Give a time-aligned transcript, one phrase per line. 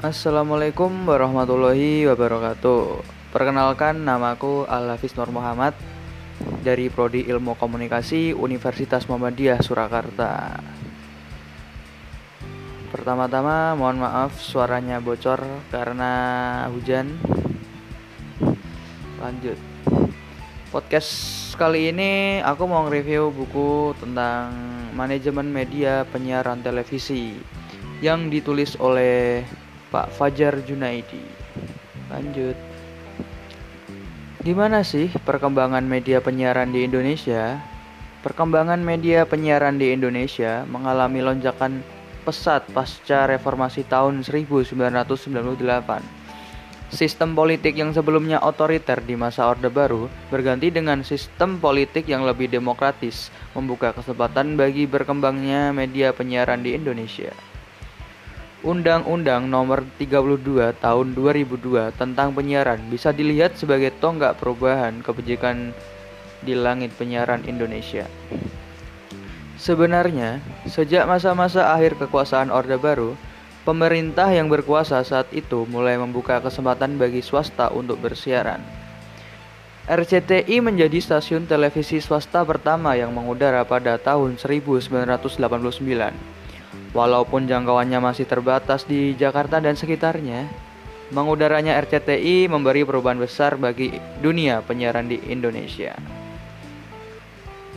[0.00, 3.04] Assalamualaikum warahmatullahi wabarakatuh.
[3.36, 5.76] Perkenalkan namaku Al Hafiz Nur Muhammad
[6.64, 10.56] dari Prodi Ilmu Komunikasi Universitas Muhammadiyah Surakarta.
[12.88, 16.12] Pertama-tama mohon maaf suaranya bocor karena
[16.72, 17.20] hujan.
[19.20, 19.60] Lanjut.
[20.72, 21.12] Podcast
[21.60, 24.48] kali ini aku mau nge-review buku tentang
[24.96, 27.36] manajemen media penyiaran televisi
[28.00, 29.44] yang ditulis oleh
[29.90, 31.22] Pak Fajar Junaidi.
[32.10, 32.54] Lanjut.
[34.40, 37.60] Gimana sih perkembangan media penyiaran di Indonesia?
[38.24, 41.84] Perkembangan media penyiaran di Indonesia mengalami lonjakan
[42.24, 46.20] pesat pasca reformasi tahun 1998.
[46.90, 52.50] Sistem politik yang sebelumnya otoriter di masa Orde Baru berganti dengan sistem politik yang lebih
[52.50, 57.49] demokratis, membuka kesempatan bagi berkembangnya media penyiaran di Indonesia.
[58.60, 65.72] Undang-Undang Nomor 32 Tahun 2002 tentang penyiaran bisa dilihat sebagai tonggak perubahan kebijakan
[66.44, 68.04] di langit penyiaran Indonesia.
[69.56, 73.16] Sebenarnya, sejak masa-masa akhir kekuasaan Orde Baru,
[73.64, 78.60] pemerintah yang berkuasa saat itu mulai membuka kesempatan bagi swasta untuk bersiaran.
[79.88, 86.40] RCTI menjadi stasiun televisi swasta pertama yang mengudara pada tahun 1989
[86.90, 90.50] Walaupun jangkauannya masih terbatas di Jakarta dan sekitarnya,
[91.14, 95.94] mengudaranya RCTI memberi perubahan besar bagi dunia penyiaran di Indonesia.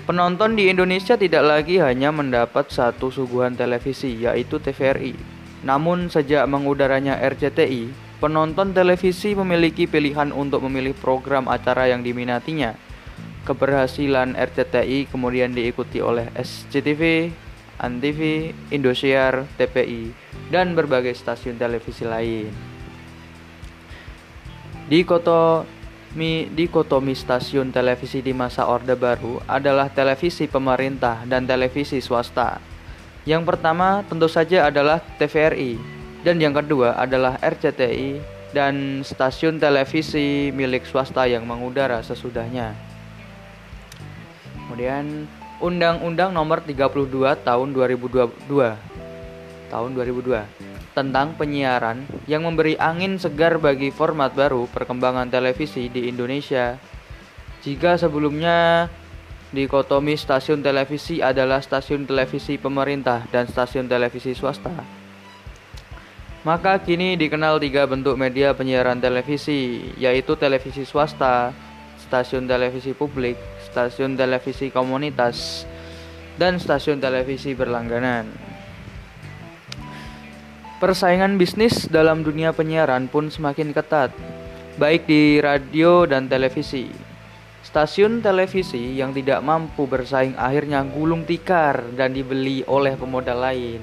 [0.03, 5.15] Penonton di Indonesia tidak lagi hanya mendapat satu suguhan televisi, yaitu TVRI.
[5.63, 7.87] Namun, sejak mengudaranya RCTI,
[8.19, 12.75] penonton televisi memiliki pilihan untuk memilih program acara yang diminatinya.
[13.47, 17.31] Keberhasilan RCTI kemudian diikuti oleh SCTV,
[17.81, 20.13] Antv, Indosiar, TPI,
[20.53, 22.53] dan berbagai stasiun televisi lain.
[24.89, 32.61] Dikotomi, dikotomi stasiun televisi di masa Orde Baru adalah televisi pemerintah dan televisi swasta.
[33.23, 35.79] Yang pertama tentu saja adalah TVRI,
[36.27, 38.19] dan yang kedua adalah RCTI
[38.53, 42.77] dan stasiun televisi milik swasta yang mengudara sesudahnya.
[44.55, 45.25] Kemudian
[45.61, 48.93] Undang-Undang Nomor 32 Tahun 2022
[49.73, 56.77] tahun 2002 tentang penyiaran yang memberi angin segar bagi format baru perkembangan televisi di Indonesia.
[57.65, 58.85] Jika sebelumnya
[59.49, 65.01] dikotomi stasiun televisi adalah stasiun televisi pemerintah dan stasiun televisi swasta.
[66.43, 71.55] Maka kini dikenal tiga bentuk media penyiaran televisi, yaitu televisi swasta,
[72.13, 73.33] stasiun televisi publik,
[73.65, 75.65] stasiun televisi komunitas,
[76.37, 78.29] dan stasiun televisi berlangganan.
[80.77, 84.13] Persaingan bisnis dalam dunia penyiaran pun semakin ketat,
[84.77, 86.85] baik di radio dan televisi.
[87.65, 93.81] Stasiun televisi yang tidak mampu bersaing akhirnya gulung tikar dan dibeli oleh pemodal lain.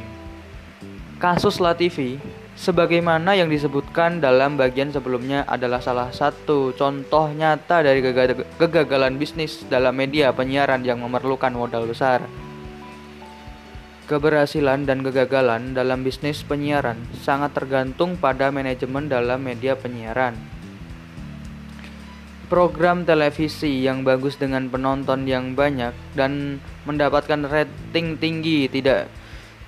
[1.18, 2.14] Kasus La TV
[2.60, 8.04] sebagaimana yang disebutkan dalam bagian sebelumnya adalah salah satu contoh nyata dari
[8.60, 12.20] kegagalan bisnis dalam media penyiaran yang memerlukan modal besar.
[14.04, 20.36] Keberhasilan dan kegagalan dalam bisnis penyiaran sangat tergantung pada manajemen dalam media penyiaran.
[22.50, 29.06] Program televisi yang bagus dengan penonton yang banyak dan mendapatkan rating tinggi tidak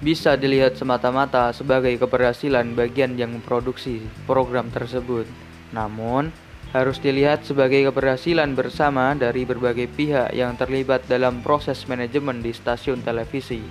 [0.02, 5.30] bisa dilihat semata-mata sebagai keberhasilan bagian yang memproduksi program tersebut.
[5.70, 6.34] Namun,
[6.74, 12.98] harus dilihat sebagai keberhasilan bersama dari berbagai pihak yang terlibat dalam proses manajemen di stasiun
[13.06, 13.62] televisi.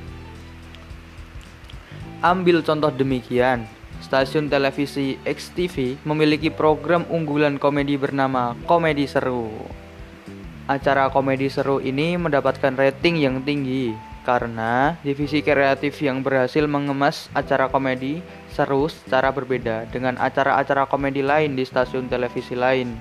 [2.24, 3.68] Ambil contoh demikian,
[4.00, 9.52] stasiun televisi XTV memiliki program unggulan komedi bernama Komedi Seru.
[10.70, 17.70] Acara komedi seru ini mendapatkan rating yang tinggi karena divisi kreatif yang berhasil mengemas acara
[17.70, 18.22] komedi
[18.54, 22.94] seru secara berbeda dengan acara-acara komedi lain di stasiun televisi lain.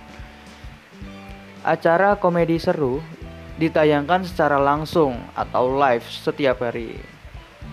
[1.61, 3.05] Acara komedi seru
[3.61, 6.97] ditayangkan secara langsung atau live setiap hari.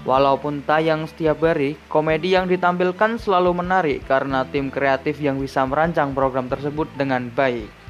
[0.04, 6.12] Walaupun tayang setiap hari, komedi yang ditampilkan selalu menarik karena tim kreatif yang bisa merancang
[6.12, 7.87] program tersebut dengan baik.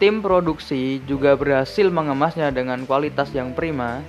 [0.00, 4.00] Tim produksi juga berhasil mengemasnya dengan kualitas yang prima.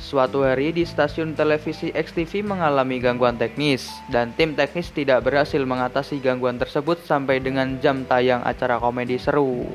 [0.00, 6.24] Suatu hari di stasiun televisi XTV mengalami gangguan teknis dan tim teknis tidak berhasil mengatasi
[6.24, 9.68] gangguan tersebut sampai dengan jam tayang acara komedi seru.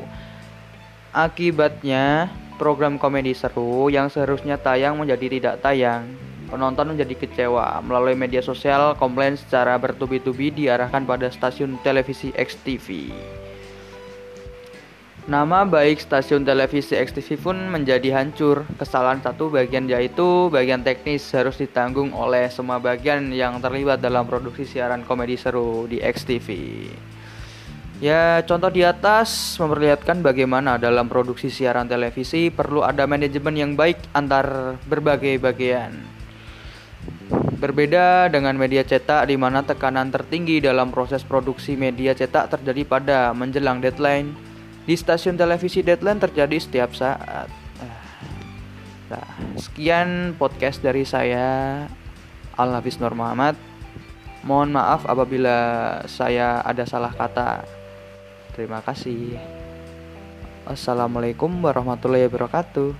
[1.13, 6.09] Akibatnya, program komedi seru yang seharusnya tayang menjadi tidak tayang.
[6.49, 7.77] Penonton menjadi kecewa.
[7.85, 13.13] Melalui media sosial, komplain secara bertubi-tubi diarahkan pada stasiun televisi XTV.
[15.23, 18.67] Nama baik stasiun televisi XTV pun menjadi hancur.
[18.75, 24.67] Kesalahan satu bagian yaitu bagian teknis harus ditanggung oleh semua bagian yang terlibat dalam produksi
[24.67, 26.47] siaran komedi seru di XTV.
[28.03, 33.95] Ya, contoh di atas memperlihatkan bagaimana dalam produksi siaran televisi perlu ada manajemen yang baik
[34.11, 36.03] antar berbagai bagian.
[37.63, 43.19] Berbeda dengan media cetak di mana tekanan tertinggi dalam proses produksi media cetak terjadi pada
[43.31, 44.52] menjelang deadline.
[44.83, 47.47] Di stasiun televisi deadline terjadi setiap saat.
[49.13, 49.29] Nah,
[49.61, 51.85] sekian podcast dari saya
[52.57, 53.53] Al Hafiz Nur Muhammad.
[54.43, 55.55] Mohon maaf apabila
[56.09, 57.63] saya ada salah kata.
[58.57, 59.39] Terima kasih.
[60.67, 62.91] Assalamualaikum warahmatullahi wabarakatuh.